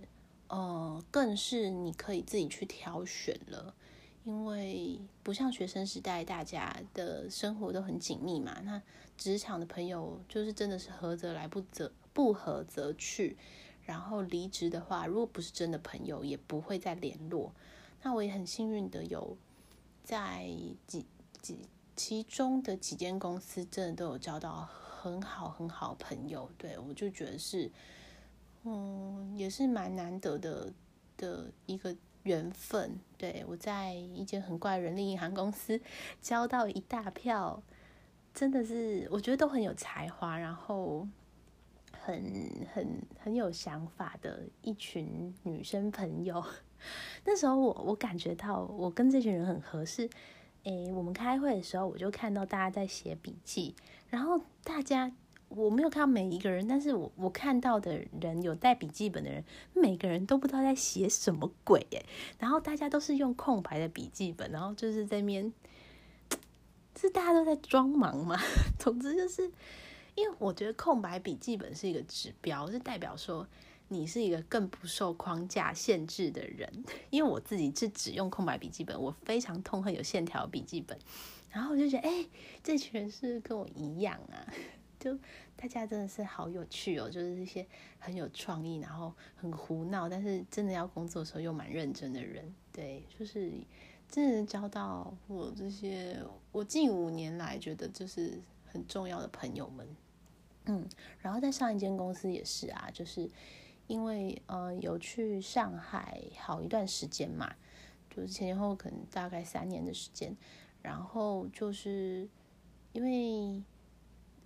[0.50, 3.76] 呃，更是你可以自己去挑选了，
[4.24, 8.60] 因为不像学生时代，大家的生活都很紧密嘛。
[8.64, 8.82] 那
[9.16, 13.38] 职场的朋友就是真的是合则来，不则不合则去。
[13.86, 17.54] 然后离职的话，如果不是真的朋友，也不会再联络。
[18.02, 19.38] 那我也很幸运的有
[20.04, 20.50] 在
[20.88, 21.06] 几
[21.44, 21.60] 几
[21.96, 26.50] 其中的几间公司，真的都有交到很好很好朋友。
[26.58, 27.70] 对我就觉得是。
[28.63, 30.74] 嗯，也是蛮难得的
[31.15, 33.00] 的一个缘分。
[33.17, 35.80] 对我在一间很怪人力银行公司
[36.22, 37.63] 交到一大票，
[38.34, 41.08] 真的是我觉得都很有才华，然后
[41.91, 42.22] 很
[42.74, 46.43] 很很有想法的一群女生朋友。
[47.26, 50.10] 那时候我我感觉到我跟这群人很合适。
[50.63, 53.74] 诶，我们开会的时候我就看到大家在写笔记，
[54.10, 55.12] 然后大家。
[55.50, 62.06] 我没有看到每一个人，但是我我看到的人有带笔记本的人，每个人都不知道在写什么鬼诶，
[62.38, 65.52] 然后大家都是用空白的笔记本，然后就是在面，
[66.96, 68.40] 是大家都在装忙嘛。
[68.78, 69.52] 总之就是，
[70.14, 73.48] 因为我觉得空白笔记本是一个指标，是代表说
[73.88, 76.72] 你是一个更不受框架限制的人。
[77.10, 80.96] 因为我自己是只用空白笔记本，我非常痛恨有线条笔记本，
[81.50, 82.28] 然后我就觉得，哎，
[82.62, 84.46] 这群人是跟我一样啊。
[85.00, 85.18] 就
[85.56, 87.66] 大家真的是好有趣哦，就是一些
[87.98, 92.54] 很有创意，然后很胡闹，但是真的要工作的时候又蛮认真的人。
[92.74, 93.54] 对，就是
[94.10, 99.88] 真的交到我这些我近五年来觉得就是很重要的朋友们。
[100.66, 100.86] 嗯，
[101.20, 103.30] 然后在上一间公司也是啊，就是
[103.88, 107.56] 因为呃有去上海好一段时间嘛，
[108.10, 110.36] 就是前前后后可能大概三年的时间，
[110.82, 112.28] 然后就是
[112.92, 113.64] 因为。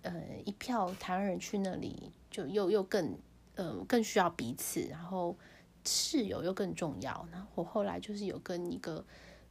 [0.04, 0.12] 呃，
[0.44, 3.18] 一票台湾人去那里，就又又更
[3.54, 5.34] 呃更需要彼此，然后
[5.82, 7.26] 室友又更重要。
[7.32, 9.02] 然后我后来就是有跟一个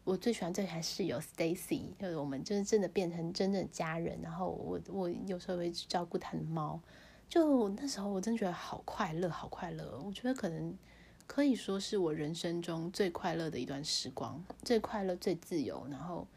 [0.04, 4.20] 我最喜欢这台室友 Stacy，就是我们就是真的变成真正家人。
[4.22, 6.80] 然后我我有时候会照顾他的猫，
[7.28, 10.00] 就那时候我真觉得好快乐，好快乐。
[10.06, 10.78] 我觉得可能
[11.26, 15.88] 可以说是我人生中最快乐的一段时光，最快乐、最自由。
[15.90, 16.28] 然后，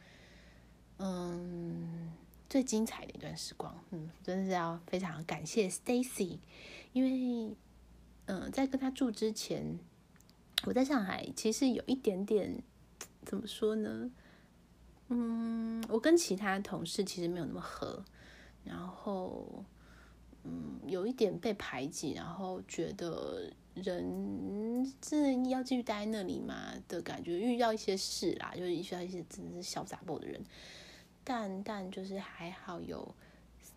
[0.96, 2.12] 嗯。
[2.48, 6.38] 最精彩的一段时光，嗯，真的是要非常感谢 Stacy，
[6.92, 7.56] 因为，
[8.26, 9.78] 嗯，在跟他住之前，
[10.64, 12.62] 我在上海其实有一点点，
[13.24, 14.10] 怎么说呢？
[15.08, 18.04] 嗯，我跟其他同事其实没有那么合，
[18.64, 19.64] 然后，
[20.44, 30.40] 嗯，有一点被排挤，然后觉得人真的要继续待在那里嘛的感觉，遇到一些事啦，就是遇到一些真的是小杂货的人。
[31.28, 33.12] 但但就是还好有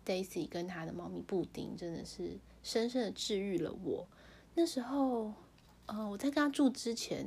[0.06, 4.06] Stacy 跟他的猫咪布丁，真的是深深的治愈了我。
[4.54, 5.32] 那时候，
[5.86, 7.26] 呃，我在跟他住之前，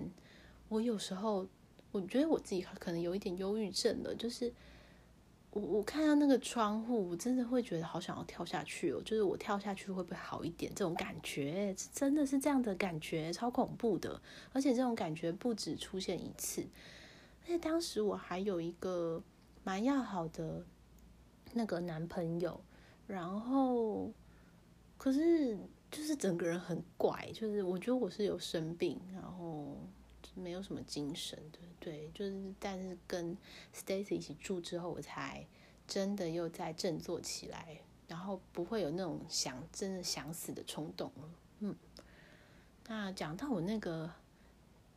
[0.69, 1.45] 我有时候
[1.91, 4.53] 我觉得我自己可能有一点忧郁症了，就是
[5.51, 10.71] 我我看到那个窗户，我真的会觉得好想要跳下去哦，就是我跳下去会不会好一点？
[10.73, 14.21] 这种感觉真的是这样的感觉，超恐怖的。
[14.53, 16.65] 而且这种感觉不止出现一次，
[17.41, 19.21] 而且当时我还有一个。
[19.63, 20.65] 蛮要好的
[21.53, 22.59] 那个男朋友，
[23.07, 24.11] 然后
[24.97, 25.57] 可是
[25.89, 29.77] 就是整个人很怪，就是我觉得我是有生病，然后
[30.35, 33.37] 没有什么精神的，对，就是但是跟
[33.73, 35.47] Stacy 一起住之后，我才
[35.87, 41.29] 真的又在振作起来，然后不会有那种想真的想死的冲动了。
[41.59, 41.75] 嗯，
[42.87, 44.11] 那讲到我那个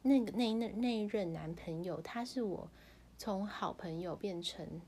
[0.03, 2.69] 那个那那那一任男朋友，他是我。
[3.19, 4.81] 从好朋友变成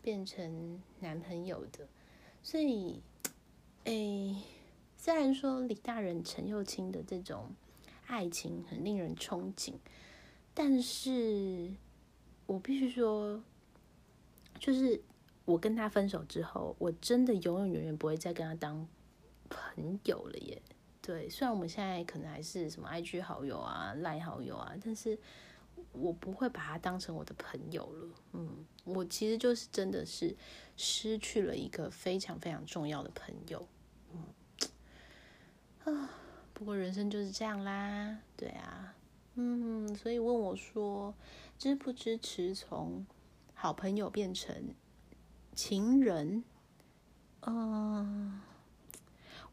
[0.00, 1.88] 变成男朋友的，
[2.42, 3.02] 所以，
[3.84, 4.36] 诶，
[4.96, 7.50] 虽然说李大人、陈幼卿的这种
[8.06, 9.74] 爱情很令人憧憬，
[10.54, 11.72] 但是
[12.46, 13.42] 我必须说，
[14.60, 15.02] 就是
[15.44, 18.86] 我跟他分手之后，我真的永远永远不会再跟他当
[19.48, 20.62] 朋友了耶。
[21.02, 25.18] 对，虽然我们现在可能还是什么 IG 好友啊、赖好友啊，但是
[25.92, 28.08] 我不会把他当成我的朋友了。
[28.32, 30.36] 嗯，我其实就是真的是
[30.76, 33.66] 失去了一个非常非常重要的朋友。
[34.12, 36.10] 嗯，啊，
[36.52, 38.18] 不过人生就是这样啦。
[38.36, 38.94] 对啊，
[39.34, 41.14] 嗯，所以问我说，
[41.58, 43.06] 支不支持从
[43.54, 44.74] 好朋友变成
[45.54, 46.44] 情人？
[47.42, 48.40] 嗯。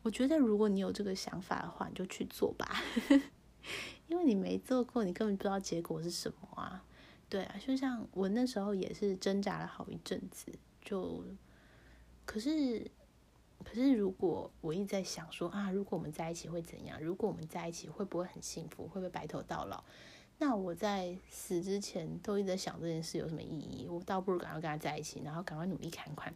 [0.02, 2.84] 我觉得，如果你有这个想法的话，你就去做吧，
[4.14, 6.86] 因为你没做过，你根本不知道结果是什么啊。
[7.28, 10.54] 对啊，就像我那时候也是挣扎了好一阵子，
[10.84, 11.24] 就
[12.24, 12.92] 可是，
[13.64, 17.02] 可是如果我一直在想说啊，如果我们在一起会怎样？
[17.02, 18.84] 如果我们在一起会不会很幸福？
[18.84, 19.84] 会不会白头到老？
[20.38, 23.88] 那我在死之前都一直在想这件事有什么意义？
[23.90, 26.32] 我倒不如赶快跟他在一起，然后赶快努力看看。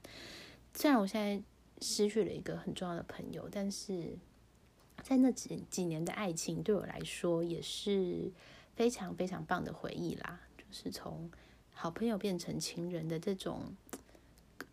[0.73, 1.39] 虽然我现在。
[1.79, 4.17] 失去了一个很重要的朋友，但是
[5.07, 8.29] 在那几几年的爱情对我来说也是
[8.75, 10.37] 非常非常棒的回忆啦。
[10.57, 11.31] 就是从
[11.73, 13.73] 好朋友变成情人的这种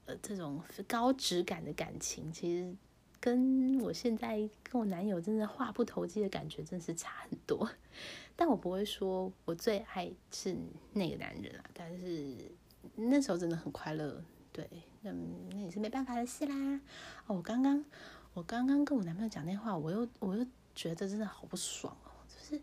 [0.06, 2.74] 呃这种高质感的感情，其实
[3.20, 7.70] 跟我现在跟我男友真的话不投机的感觉真是差很多。
[8.34, 10.56] 但我不会说我最爱是
[10.94, 12.34] 那个男人啊，但是
[12.96, 14.20] 那时候真的很快乐。
[14.50, 14.68] 对，
[15.02, 15.12] 那
[15.52, 16.80] 那也是没办法的事啦。
[17.28, 17.84] 哦，我刚刚
[18.34, 22.60] 我刚刚跟我男朋友讲那话，我又我又觉得真的好不爽哦，就是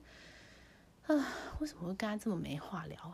[1.08, 1.28] 啊，
[1.60, 3.14] 为什么会跟他这么没话聊？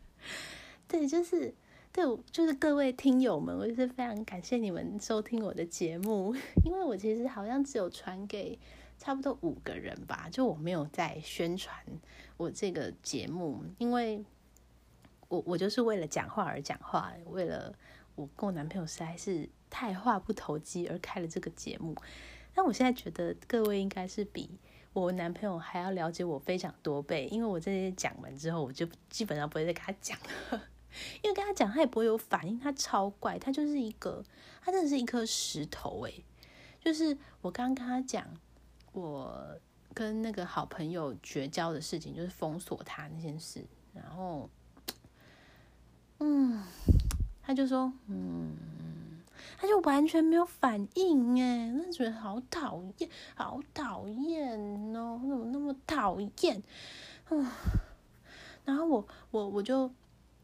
[0.86, 1.54] 对，就是
[1.90, 8.58] 对，就是各位听友们，我就是非常感谢你们收听我的节目， 因为我其实好像只有传给
[8.98, 11.74] 差不多五个人吧，就我没有在宣传
[12.36, 14.22] 我这个节目，因为
[15.28, 17.74] 我我就是为了讲话而讲话，为了。
[18.18, 21.94] 我跟我男朋友实在是太话不投机而开了这个节目，
[22.54, 24.58] 但我现在觉得各位应该是比
[24.92, 30.18] 我男朋友还要了解我非常多倍，因为我这些讲完之后，我就基本上不会再跟他讲
[30.50, 30.62] 了，
[31.22, 34.24] 因为跟他讲他也不会有反应，他超怪，他就是一个，
[34.62, 36.24] 他真的是一颗石头诶。
[36.80, 38.26] 就是我刚刚跟他讲
[38.92, 39.58] 我
[39.92, 44.48] 跟那个好朋友绝交的事情，就是封锁他那件事，然后，
[46.18, 46.62] 嗯。
[47.40, 48.54] 他就说，嗯，
[49.56, 54.58] 他就完全没有反应，哎，那觉得好讨厌，好讨厌
[54.96, 56.62] 哦，怎么那么讨厌？
[57.30, 57.46] 嗯，
[58.64, 59.90] 然后我我我就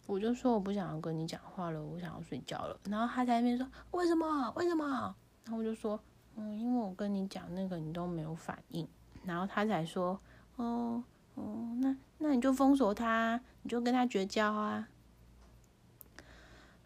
[0.06, 2.78] 我就说我不想要跟你讲话了，我想要睡觉了。
[2.88, 4.52] 然后他在那边说为什么？
[4.56, 5.14] 为什么？
[5.44, 5.98] 然后我就说，
[6.36, 8.86] 嗯，因为我跟你讲那个你都没有反应。
[9.24, 10.20] 然后他才说，
[10.56, 11.02] 哦
[11.34, 14.88] 哦，那那你就封锁他，你就跟他绝交啊。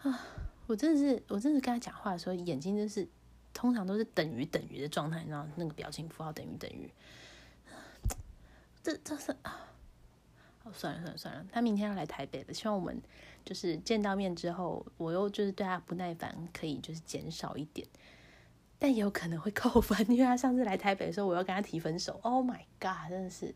[0.02, 0.20] 啊，
[0.68, 3.08] 我真的是，我真的跟他讲话的时候，眼睛真是，
[3.54, 6.90] 通常都是等于等于的状态，你知道，那个表情符号等于等于。
[8.82, 9.66] 这这是啊，
[10.72, 13.00] 算了算了算了，他明天要来台北了，希望我们
[13.46, 17.88] 就是见到面之后，我又就是对他不耐烦，可以就是减少一点，
[18.78, 22.20] 但也有可能会扣分，因为他上次来台北的时候，我要跟他提分手。
[22.22, 23.54] Oh my god，真的是，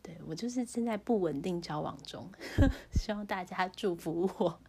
[0.00, 2.30] 对我就是现在不稳定交往中，
[2.94, 4.60] 希望大家祝福我。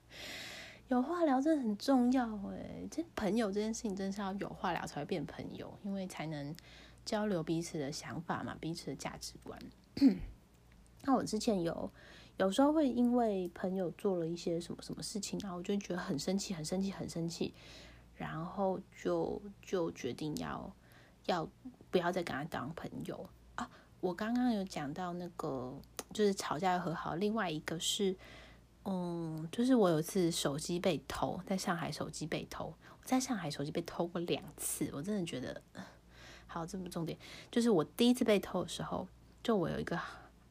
[0.89, 6.55] 有话聊真的很重要诶，这朋友这件事情真的是要有话聊才会变朋友，因为才能
[7.03, 9.59] 交流彼此的想法嘛，彼此的价值观。
[11.03, 11.91] 那我之前有
[12.37, 17.53] 有时候会因为朋友做了一些什么什么事情，然后我就觉得很生气，很生气，很生气，
[18.15, 20.73] 然后就就决定要
[21.25, 21.49] 要
[21.91, 23.69] 不要再跟他当朋友啊。
[23.99, 25.77] 我刚刚有讲到那个
[26.13, 28.15] 就是吵架和好，另外一个是。
[28.89, 35.61] 嗯，就是我有一次手机被偷，在上海手机被偷，我在上海手机被偷过两次，我真的觉得，
[36.47, 37.17] 好，这不重点，
[37.51, 39.05] 就是我第一次被偷的时候，
[39.43, 39.99] 就我有一个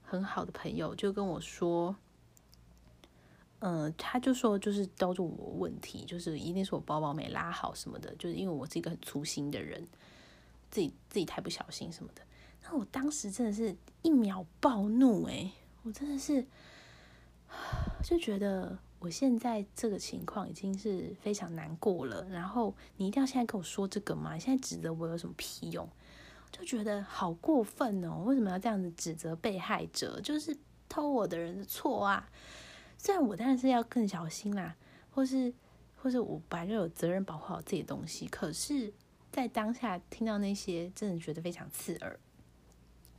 [0.05, 1.97] 很好的朋友就跟我说，
[3.61, 9.83] 嗯，他就说就是都是我问题，就是一定是我包包没拉好什么的，就是因为我是一个很粗心的人，
[10.71, 12.21] 自己自己太不小心什么的，
[12.65, 15.53] 那我当时真的是一秒暴怒，诶，
[15.85, 16.47] 我真的是。
[18.09, 24.39] 就觉得我现在这个情况已经是非常难过了，然后你一定要现在跟我说这个吗？
[24.39, 25.89] 现在指责我有什么屁用？
[26.53, 28.23] 就觉得好过分哦！
[28.25, 30.21] 为什么要这样子指责被害者？
[30.21, 30.57] 就是
[30.89, 32.31] 偷我的人的错啊！
[32.97, 34.77] 虽然我当然是要更小心啦，
[35.11, 35.53] 或是
[35.97, 38.95] 或是我本来就有责任保护好自己的东西，可是，
[39.33, 42.17] 在当下听到那些，真的觉得非常刺耳。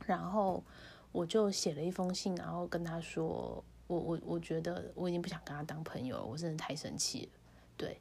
[0.06, 0.64] 然后
[1.12, 3.62] 我就写了一封信，然后跟他说。
[3.88, 7.40] 我我我觉得我已经不想跟他当朋友了，我真的太生气了。
[7.76, 8.00] 对，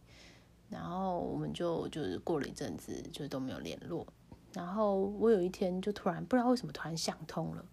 [0.69, 4.05] 然后我们就就是过了一阵子，就都没有联络。
[4.53, 7.65] 然后我有一天就突然不知道为什么突然想通了，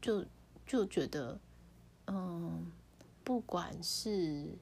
[0.00, 0.24] 就
[0.66, 1.38] 就觉得，
[2.06, 2.70] 嗯，
[3.24, 4.56] 不管是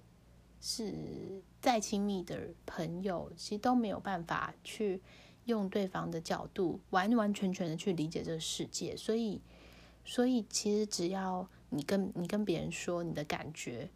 [0.60, 5.02] 是再亲密的朋友，其实都没有办法去
[5.44, 8.96] 用对方的角度完完全全的去理解这个世界。
[8.96, 9.42] 所以，
[10.04, 13.88] 所以其实只要你跟你跟别人说你的感觉，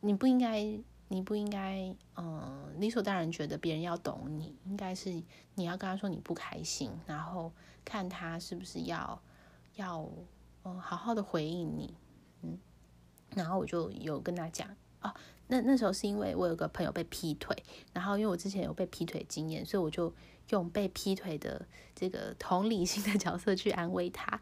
[0.00, 0.78] 你不应该。
[1.12, 5.10] 你不应该，嗯，理所当然觉得别人要懂你，应该是
[5.56, 7.52] 你要跟他说你不开心，然后
[7.84, 9.20] 看他是不是要
[9.74, 10.08] 要，
[10.62, 11.96] 嗯，好好的回应你，
[12.42, 12.56] 嗯，
[13.34, 14.68] 然后我就有跟他讲，
[15.00, 15.12] 哦，
[15.48, 17.60] 那那时候是因为我有个朋友被劈腿，
[17.92, 20.14] 然后因为我之前有被劈腿经验，所以我就
[20.50, 24.40] 用被劈腿的这个同理心的角色去安慰他，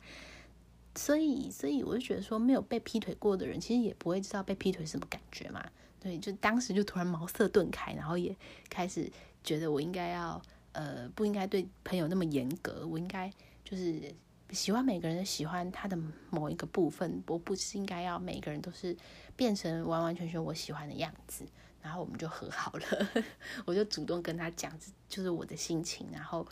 [0.98, 5.64] 所以，所以我就觉得说，没有被劈腿过的人，其实也不会知道被劈腿什么感觉嘛。
[6.00, 8.36] 对，就当时就突然茅塞顿开，然后也
[8.68, 9.10] 开始
[9.44, 10.42] 觉得我应该要
[10.72, 13.32] 呃不应该对朋友那么严格，我应该
[13.64, 14.12] 就是
[14.50, 15.96] 喜欢每个人喜欢他的
[16.30, 18.96] 某一个部分，我不是应该要每个人都是
[19.36, 21.44] 变成完完全全我喜欢的样子，
[21.80, 23.24] 然后我们就和好了，
[23.66, 24.72] 我就主动跟他讲，
[25.08, 26.46] 就是我的心情，然后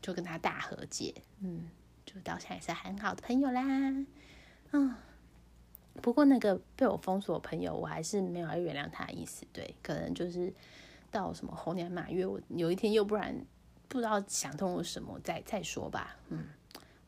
[0.00, 1.68] 就跟他大和解，嗯，
[2.06, 3.62] 就到现在也是很好的朋友啦，
[4.72, 4.94] 嗯。
[6.02, 9.46] 不过那个被我封锁的朋友，我还是没有要原谅他的意思。
[9.50, 10.52] 对，可能就是
[11.10, 13.34] 到什么猴年马月，我有一天又不然
[13.88, 16.14] 不知道想通了什么，再再说吧。
[16.28, 16.48] 嗯，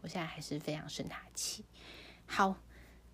[0.00, 1.62] 我现在还是非常生他气。
[2.24, 2.56] 好，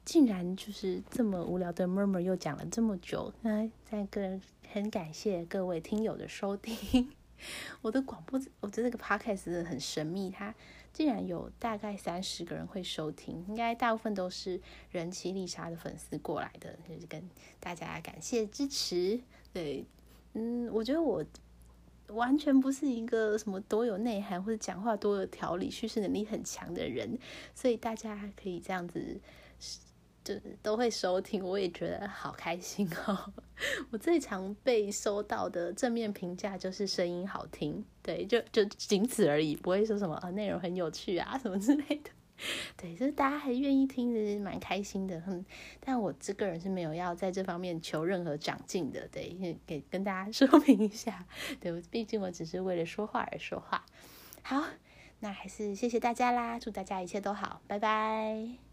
[0.05, 4.41] 竟然就是这么无聊的 murmur 又讲了这么久，那再个
[4.72, 7.11] 很感谢各位听友的收听。
[7.82, 10.55] 我的广播，我觉得这个 podcast 很神秘，它。
[10.95, 14.59] 竟然有大概三十个人会收听，应该大部分都是
[14.90, 17.28] 人气丽莎的粉丝过来的，就是跟
[17.61, 19.20] 大家感谢支持。
[19.53, 19.84] 对，
[20.32, 21.22] 嗯，我觉得我
[22.09, 27.18] 完全不是一个什么多有内涵或者讲话多有条理、叙事能力很强的人，
[27.55, 29.20] 所以大家可以这样子。
[30.25, 33.33] 就都会收听，我也觉得好开心哦。
[33.93, 42.11] 我最常被收到的正面评价就是声音好听，对，就就仅此而已，不会说什么啊内容很有趣啊什么之类的。
[42.77, 45.20] 对，就是大家还愿意听，是蛮开心的。
[45.20, 45.45] 哼，
[45.79, 51.25] 但我这个人是没有要在这方面求任何长进的，对，给跟大家 说明一下。
[51.61, 53.87] 对，毕竟我只是为了说话而说话。
[54.43, 54.64] 好，
[55.20, 58.64] 那还是谢谢大家啦，祝大家一切都好，拜拜。